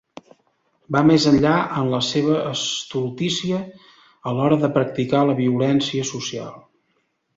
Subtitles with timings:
[0.95, 1.51] Va més enllà
[1.81, 3.59] en la seva estultícia
[4.31, 6.57] a l'hora de practicar la violència social.